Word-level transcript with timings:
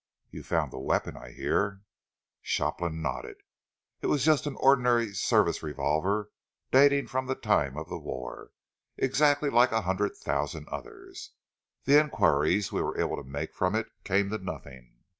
"You 0.31 0.41
found 0.41 0.71
the 0.71 0.79
weapon, 0.79 1.15
I 1.15 1.29
hear?" 1.31 1.81
Shopland 2.41 3.03
nodded. 3.03 3.37
"It 4.01 4.07
was 4.07 4.25
just 4.25 4.47
an 4.47 4.55
ordinary 4.57 5.13
service 5.13 5.61
revolver, 5.61 6.31
dating 6.71 7.05
from 7.05 7.27
the 7.27 7.35
time 7.35 7.77
of 7.77 7.87
the 7.87 7.99
war, 7.99 8.49
exactly 8.97 9.51
like 9.51 9.71
a 9.71 9.81
hundred 9.81 10.15
thousand 10.15 10.67
others. 10.69 11.33
The 11.83 11.99
enquiries 11.99 12.71
we 12.71 12.81
were 12.81 12.99
able 12.99 13.17
to 13.17 13.29
make 13.29 13.53
from 13.53 13.75
it 13.75 13.89
came 14.03 14.31
to 14.31 14.39
nothing." 14.39 14.95